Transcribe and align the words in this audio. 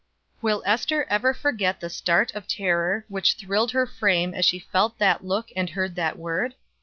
Will 0.41 0.63
Ester 0.65 1.03
ever 1.11 1.31
forget 1.31 1.79
the 1.79 1.87
start 1.87 2.33
of 2.33 2.47
terror 2.47 3.05
which 3.07 3.35
thrilled 3.35 3.69
her 3.73 3.85
frame 3.85 4.33
as 4.33 4.45
she 4.45 4.57
felt 4.57 4.97
that 4.97 5.23
look 5.23 5.49
and 5.55 5.69
heard 5.69 5.93
that 5.93 6.17
word? 6.17 6.55